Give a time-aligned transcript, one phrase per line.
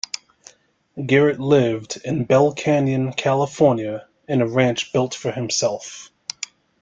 [1.05, 6.09] Garrett lived in Bell Canyon, California in a ranch built for himself.